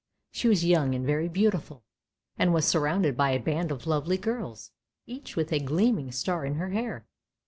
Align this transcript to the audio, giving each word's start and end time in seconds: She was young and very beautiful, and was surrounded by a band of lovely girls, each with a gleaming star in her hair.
She 0.31 0.47
was 0.47 0.65
young 0.65 0.95
and 0.95 1.05
very 1.05 1.27
beautiful, 1.27 1.83
and 2.35 2.55
was 2.55 2.65
surrounded 2.65 3.15
by 3.15 3.29
a 3.33 3.39
band 3.39 3.71
of 3.71 3.85
lovely 3.85 4.17
girls, 4.17 4.71
each 5.05 5.35
with 5.35 5.53
a 5.53 5.59
gleaming 5.59 6.11
star 6.11 6.43
in 6.43 6.55
her 6.55 6.69
hair. 6.69 7.05